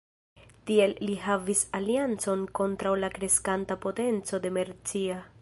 [0.69, 5.25] Tiel li havis aliancon kontraŭ la kreskanta potenco de Mercia.